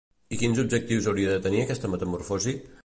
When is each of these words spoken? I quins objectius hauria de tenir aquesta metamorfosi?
I 0.35 0.39
quins 0.43 0.61
objectius 0.63 1.11
hauria 1.11 1.35
de 1.37 1.45
tenir 1.45 1.63
aquesta 1.67 1.95
metamorfosi? 1.97 2.59